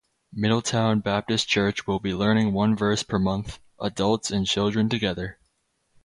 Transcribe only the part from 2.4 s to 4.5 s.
one verse per month, adults and